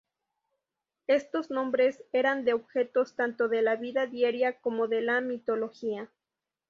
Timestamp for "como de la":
4.59-5.21